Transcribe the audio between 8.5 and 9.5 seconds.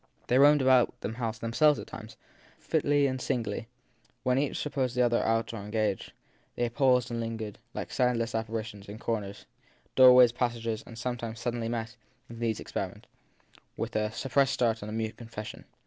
tions, in corners,